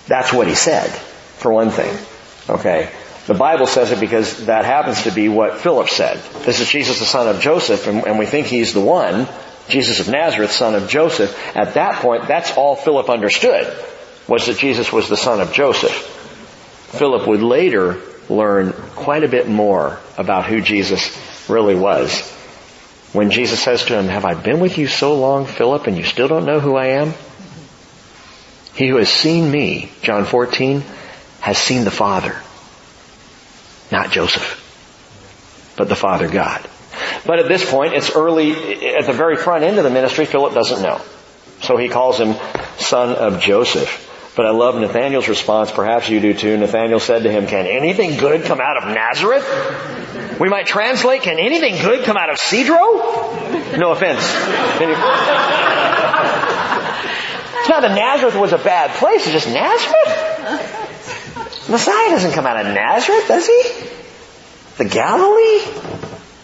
[0.07, 1.97] That's what he said, for one thing.
[2.49, 2.91] Okay.
[3.27, 6.17] The Bible says it because that happens to be what Philip said.
[6.43, 9.27] This is Jesus the son of Joseph and, and we think he's the one,
[9.69, 11.55] Jesus of Nazareth, son of Joseph.
[11.55, 13.71] At that point, that's all Philip understood,
[14.27, 15.91] was that Jesus was the son of Joseph.
[16.93, 21.15] Philip would later learn quite a bit more about who Jesus
[21.49, 22.29] really was.
[23.13, 26.03] When Jesus says to him, have I been with you so long, Philip, and you
[26.03, 27.13] still don't know who I am?
[28.73, 30.81] He who has seen me, John 14,
[31.41, 32.41] has seen the Father.
[33.91, 36.67] Not Joseph, but the Father God.
[37.25, 38.51] But at this point, it's early,
[38.95, 41.01] at the very front end of the ministry, Philip doesn't know.
[41.61, 42.35] So he calls him
[42.77, 44.07] son of Joseph.
[44.35, 46.57] But I love Nathaniel's response, perhaps you do too.
[46.57, 50.39] Nathaniel said to him, can anything good come out of Nazareth?
[50.39, 53.77] We might translate, can anything good come out of Sedro?
[53.77, 54.21] No offense.
[57.59, 60.80] It's not that Nazareth was a bad place, it's just Nazareth.
[61.71, 64.83] Messiah doesn't come out of Nazareth, does he?
[64.83, 65.63] The Galilee?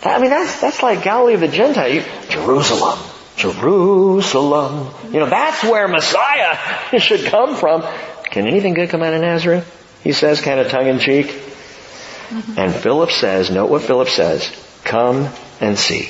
[0.04, 2.04] I mean, that's, that's like Galilee of the Gentile.
[2.30, 3.00] Jerusalem.
[3.36, 4.94] Jerusalem.
[5.12, 7.84] You know, that's where Messiah should come from.
[8.24, 9.74] Can anything good come out of Nazareth?
[10.04, 11.28] He says, kind of tongue in cheek.
[11.28, 12.54] Mm-hmm.
[12.58, 14.50] And Philip says, note what Philip says,
[14.84, 16.10] come and see.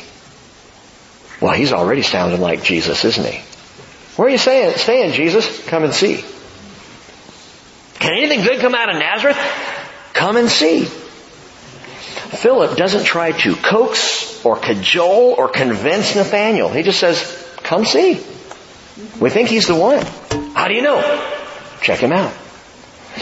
[1.41, 3.41] Well, he's already sounding like Jesus, isn't he?
[4.15, 5.65] Where are you saying, staying, Jesus?
[5.67, 6.23] Come and see.
[7.99, 9.37] Can anything good come out of Nazareth?
[10.13, 10.85] Come and see.
[10.85, 16.69] Philip doesn't try to coax or cajole or convince Nathaniel.
[16.69, 17.21] He just says,
[17.63, 18.21] come see.
[19.19, 20.05] We think he's the one.
[20.53, 21.01] How do you know?
[21.81, 22.33] Check him out.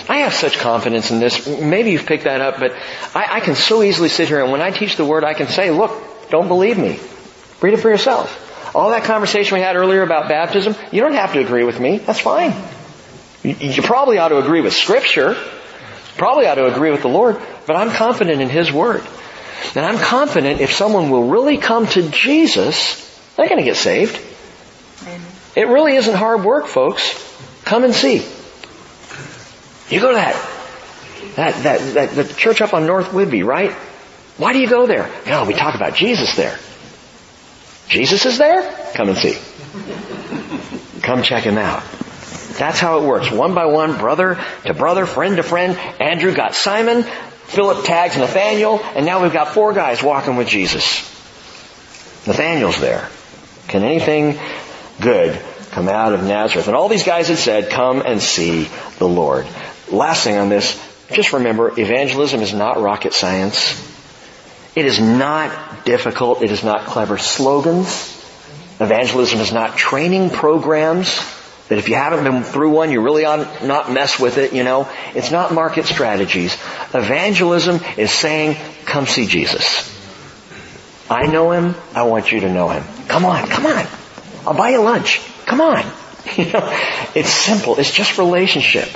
[0.10, 1.48] I have such confidence in this.
[1.48, 2.74] Maybe you've picked that up, but
[3.14, 5.48] I, I, can so easily sit here and when I teach the word, I can
[5.48, 5.92] say, look,
[6.30, 7.00] don't believe me.
[7.62, 8.76] Read it for yourself.
[8.76, 11.98] All that conversation we had earlier about baptism, you don't have to agree with me.
[11.98, 12.54] That's fine.
[13.46, 15.36] You, probably ought to agree with scripture.
[16.18, 19.04] Probably ought to agree with the Lord, but I'm confident in His Word.
[19.76, 23.02] And I'm confident if someone will really come to Jesus,
[23.36, 24.20] they're going to get saved.
[25.56, 27.22] It really isn't hard work, folks.
[27.64, 28.26] Come and see.
[29.90, 30.50] You go to that,
[31.36, 33.72] that, that, that, the church up on North Whidbey, right?
[34.38, 35.10] Why do you go there?
[35.26, 36.58] No, we talk about Jesus there.
[37.88, 38.64] Jesus is there?
[38.94, 39.38] Come and see.
[41.02, 41.84] Come check him out.
[42.58, 43.30] That's how it works.
[43.32, 45.78] One by one, brother to brother, friend to friend.
[46.00, 51.02] Andrew got Simon, Philip tags Nathaniel, and now we've got four guys walking with Jesus.
[52.26, 53.10] Nathaniel's there.
[53.68, 54.40] Can anything
[55.02, 55.40] good
[55.72, 56.68] come out of Nazareth?
[56.68, 59.46] And all these guys had said, come and see the Lord.
[59.92, 63.94] Last thing on this, just remember, evangelism is not rocket science.
[64.76, 66.42] It is not difficult.
[66.42, 68.14] It is not clever slogans.
[68.80, 71.20] Evangelism is not training programs
[71.70, 74.64] that if you haven't been through one, you really ought not mess with it, you
[74.64, 74.88] know.
[75.16, 76.54] It's not market strategies.
[76.94, 79.92] Evangelism is saying, come see Jesus.
[81.10, 81.76] I know him.
[81.94, 82.84] I want you to know him.
[83.08, 83.86] Come on, come on.
[84.46, 85.22] I'll buy you lunch.
[85.46, 85.84] Come on.
[86.38, 86.68] You know,
[87.14, 87.78] it's simple.
[87.78, 88.88] It's just relationship.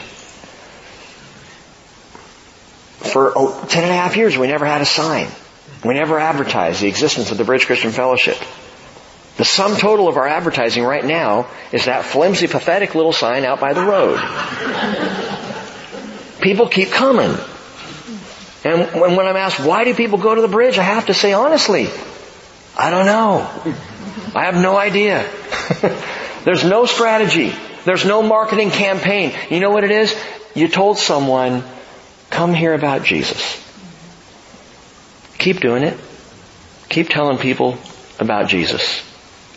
[3.12, 5.28] For oh, ten and a half years, we never had a sign.
[5.86, 8.38] We never advertised the existence of the Bridge Christian Fellowship.
[9.40, 13.62] The sum total of our advertising right now is that flimsy, pathetic little sign out
[13.62, 14.20] by the road.
[16.42, 17.34] People keep coming.
[18.66, 20.78] And when, I'm asked, why do people go to the bridge?
[20.78, 21.88] I have to say honestly,
[22.78, 23.50] I don't know.
[24.36, 25.26] I have no idea.
[26.44, 27.54] There's no strategy.
[27.86, 29.32] There's no marketing campaign.
[29.50, 30.14] You know what it is?
[30.54, 31.64] You told someone,
[32.30, 33.56] come hear about Jesus.
[35.38, 35.98] Keep doing it.
[36.90, 37.78] Keep telling people
[38.20, 39.09] about Jesus.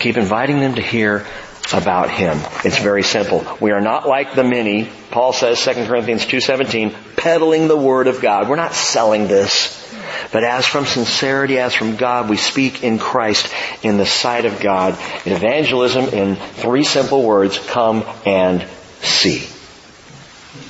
[0.02, 1.24] Keep inviting them to hear
[1.72, 2.36] about Him.
[2.64, 3.46] It's very simple.
[3.60, 8.20] We are not like the many, Paul says, 2 Corinthians 2.17, peddling the Word of
[8.20, 8.48] God.
[8.48, 9.78] We're not selling this.
[10.32, 14.58] But as from sincerity, as from God, we speak in Christ in the sight of
[14.58, 14.98] God.
[15.24, 18.66] In evangelism, in three simple words, come and
[19.02, 19.46] see.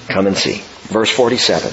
[0.08, 0.60] Come and see.
[0.92, 1.68] Verse 47.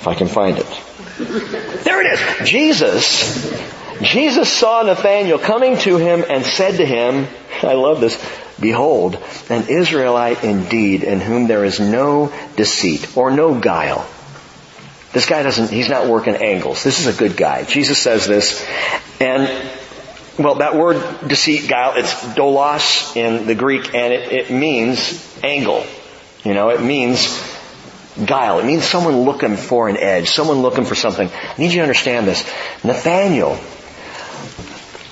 [0.00, 0.91] If I can find it.
[1.24, 2.48] There it is.
[2.48, 7.26] Jesus, Jesus saw Nathanael coming to him and said to him,
[7.62, 8.16] I love this,
[8.60, 9.16] behold,
[9.48, 14.06] an Israelite indeed in whom there is no deceit or no guile.
[15.12, 16.82] This guy doesn't, he's not working angles.
[16.82, 17.64] This is a good guy.
[17.64, 18.66] Jesus says this
[19.20, 19.48] and
[20.38, 25.84] well, that word deceit, guile, it's dolos in the Greek and it, it means angle.
[26.42, 27.38] You know, it means
[28.26, 28.58] guile.
[28.58, 31.28] It means someone looking for an edge, someone looking for something.
[31.28, 32.42] I need you to understand this.
[32.84, 33.58] Nathaniel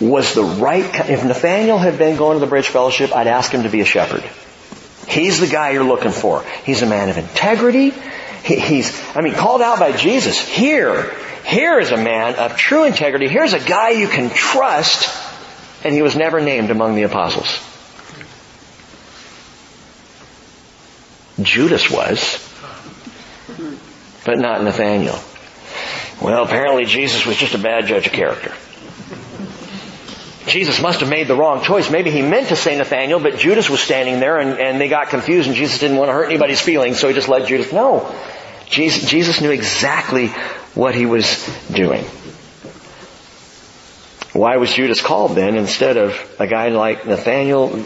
[0.00, 3.64] was the right, if Nathaniel had been going to the Bridge Fellowship, I'd ask him
[3.64, 4.24] to be a shepherd.
[5.06, 6.44] He's the guy you're looking for.
[6.64, 7.90] He's a man of integrity.
[8.42, 10.38] He, he's, I mean, called out by Jesus.
[10.38, 13.28] Here, here is a man of true integrity.
[13.28, 15.08] Here's a guy you can trust.
[15.82, 17.58] And he was never named among the apostles.
[21.42, 22.49] Judas was
[24.24, 25.18] but not Nathaniel.
[26.20, 28.52] Well, apparently Jesus was just a bad judge of character.
[30.46, 31.90] Jesus must have made the wrong choice.
[31.90, 35.08] Maybe he meant to say Nathaniel, but Judas was standing there and, and they got
[35.08, 38.12] confused and Jesus didn't want to hurt anybody's feelings, so he just let Judas know.
[38.68, 40.28] Jesus, Jesus knew exactly
[40.74, 42.04] what he was doing.
[44.32, 47.84] Why was Judas called then instead of a guy like Nathaniel?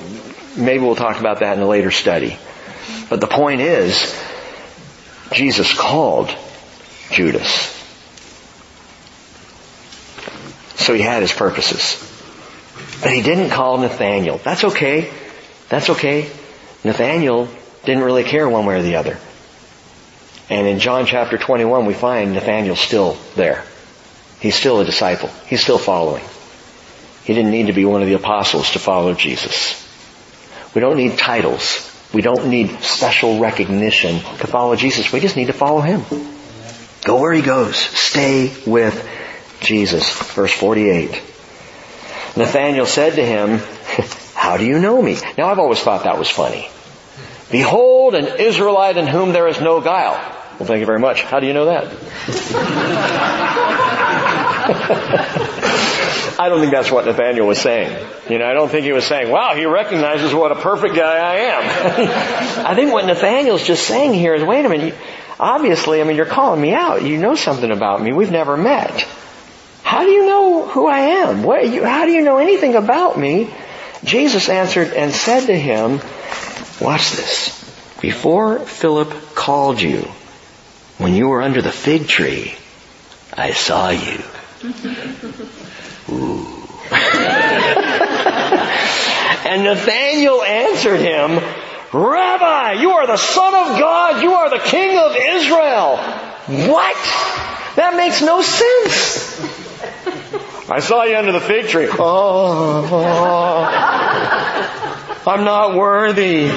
[0.56, 2.38] Maybe we'll talk about that in a later study.
[3.08, 4.14] But the point is,
[5.34, 6.34] Jesus called
[7.10, 7.72] Judas.
[10.76, 12.00] So he had his purposes.
[13.02, 14.38] But he didn't call Nathaniel.
[14.38, 15.12] That's okay.
[15.68, 16.30] That's okay.
[16.84, 17.48] Nathaniel
[17.84, 19.18] didn't really care one way or the other.
[20.50, 23.64] And in John chapter 21 we find Nathaniel still there.
[24.40, 25.30] He's still a disciple.
[25.46, 26.24] He's still following.
[27.24, 29.80] He didn't need to be one of the apostles to follow Jesus.
[30.74, 31.93] We don't need titles.
[32.14, 35.12] We don't need special recognition to follow Jesus.
[35.12, 36.04] We just need to follow Him.
[37.04, 37.76] Go where He goes.
[37.76, 39.06] Stay with
[39.60, 40.08] Jesus.
[40.32, 41.10] Verse 48.
[42.36, 43.58] Nathanael said to him,
[44.34, 45.16] How do you know me?
[45.38, 46.68] Now I've always thought that was funny.
[47.50, 50.14] Behold an Israelite in whom there is no guile.
[50.58, 51.22] Well, thank you very much.
[51.22, 51.90] How do you know that?
[56.38, 58.06] I don't think that's what Nathaniel was saying.
[58.28, 61.16] You know, I don't think he was saying, wow, he recognizes what a perfect guy
[61.16, 62.66] I am.
[62.66, 64.94] I think what Nathaniel's just saying here is, wait a minute,
[65.38, 67.02] obviously, I mean, you're calling me out.
[67.02, 68.12] You know something about me.
[68.12, 69.06] We've never met.
[69.82, 71.42] How do you know who I am?
[71.42, 73.52] What, you, how do you know anything about me?
[74.02, 76.00] Jesus answered and said to him,
[76.80, 77.60] watch this.
[78.00, 80.08] Before Philip called you,
[80.98, 82.54] when you were under the fig tree,
[83.32, 84.18] I saw you.
[89.44, 91.38] And Nathanael answered him,
[91.92, 94.22] Rabbi, you are the Son of God.
[94.22, 95.98] You are the King of Israel.
[96.68, 96.96] What?
[97.76, 99.40] That makes no sense.
[100.68, 101.88] I saw you under the fig tree.
[101.90, 103.64] Oh, oh.
[105.26, 106.50] I'm not worthy.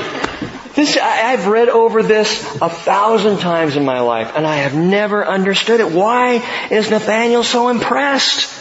[0.74, 5.26] This, I've read over this a thousand times in my life and I have never
[5.28, 5.92] understood it.
[5.92, 6.42] Why
[6.72, 8.57] is Nathaniel so impressed?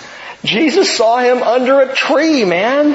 [0.46, 2.94] Jesus saw him under a tree, man.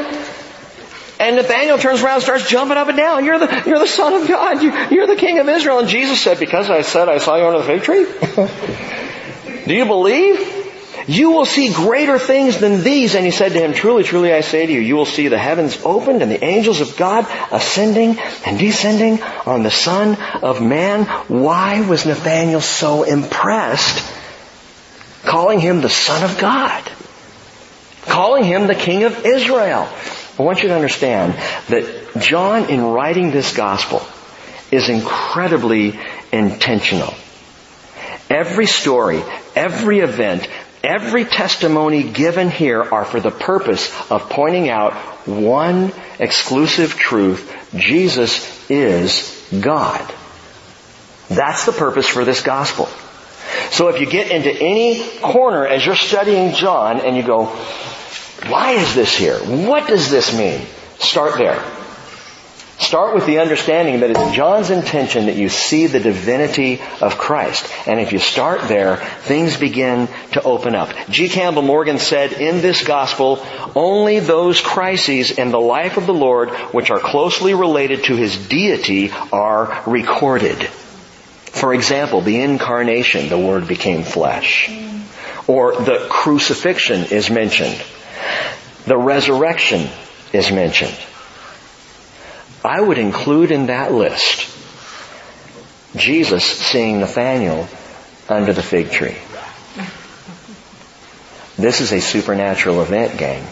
[1.20, 3.26] And Nathaniel turns around and starts jumping up and down.
[3.26, 4.64] You're the, you're the son of God.
[4.64, 5.78] You, you're the king of Israel.
[5.78, 9.66] And Jesus said, because I said I saw you under the fig tree?
[9.68, 10.62] Do you believe?
[11.08, 13.14] You will see greater things than these.
[13.14, 15.38] And he said to him, truly, truly I say to you, you will see the
[15.38, 21.06] heavens opened and the angels of God ascending and descending on the Son of Man.
[21.28, 24.04] Why was Nathaniel so impressed?
[25.24, 26.92] Calling him the Son of God.
[28.04, 29.88] Calling him the King of Israel.
[30.40, 31.34] I want you to understand
[31.70, 34.02] that John, in writing this gospel,
[34.72, 36.00] is incredibly
[36.32, 37.14] intentional.
[38.30, 39.22] Every story,
[39.56, 40.48] every event
[40.84, 44.94] Every testimony given here are for the purpose of pointing out
[45.28, 47.56] one exclusive truth.
[47.76, 50.12] Jesus is God.
[51.30, 52.88] That's the purpose for this gospel.
[53.70, 57.56] So if you get into any corner as you're studying John and you go,
[58.48, 59.38] why is this here?
[59.38, 60.62] What does this mean?
[61.00, 61.64] Start there.
[62.82, 67.72] Start with the understanding that it's John's intention that you see the divinity of Christ.
[67.88, 70.90] And if you start there, things begin to open up.
[71.08, 71.30] G.
[71.30, 76.50] Campbell Morgan said, in this gospel, only those crises in the life of the Lord
[76.74, 80.58] which are closely related to his deity are recorded.
[81.52, 84.72] For example, the incarnation, the Word became flesh.
[85.48, 87.80] Or the crucifixion is mentioned.
[88.92, 89.88] The resurrection
[90.34, 90.98] is mentioned.
[92.62, 94.54] I would include in that list
[95.96, 97.70] Jesus seeing Nathanael
[98.28, 99.16] under the fig tree.
[101.56, 103.48] This is a supernatural event, gang.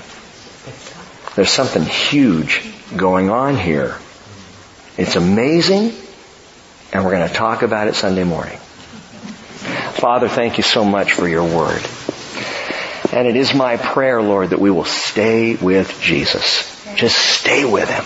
[1.38, 2.62] There's something huge
[2.98, 3.96] going on here.
[4.98, 5.94] It's amazing,
[6.92, 8.58] and we're going to talk about it Sunday morning.
[10.02, 11.88] Father, thank you so much for your word.
[13.12, 16.86] And it is my prayer, Lord, that we will stay with Jesus.
[16.96, 18.06] Just stay with him.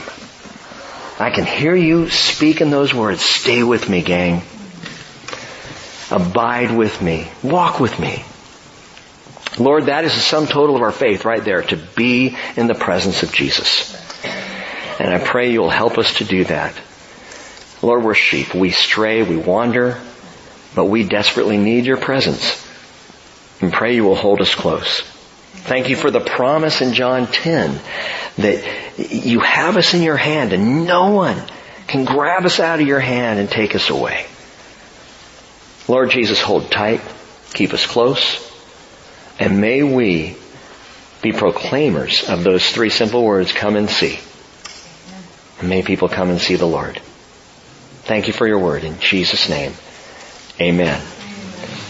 [1.20, 3.22] I can hear you speaking those words.
[3.22, 4.42] Stay with me, gang.
[6.10, 7.30] Abide with me.
[7.44, 8.24] Walk with me.
[9.60, 12.74] Lord, that is the sum total of our faith right there, to be in the
[12.74, 13.94] presence of Jesus.
[15.00, 16.74] And I pray you'll help us to do that.
[17.82, 18.54] Lord, we're sheep.
[18.56, 20.00] We stray, we wander,
[20.76, 22.63] but we desperately need your presence.
[23.64, 25.04] And pray you will hold us close.
[25.64, 27.80] Thank you for the promise in John 10
[28.40, 31.42] that you have us in your hand and no one
[31.88, 34.26] can grab us out of your hand and take us away.
[35.88, 37.00] Lord Jesus, hold tight,
[37.54, 38.52] keep us close,
[39.40, 40.36] and may we
[41.22, 44.20] be proclaimers of those three simple words, come and see.
[45.62, 47.00] And may people come and see the Lord.
[48.04, 49.72] Thank you for your word in Jesus' name.
[50.60, 51.02] Amen.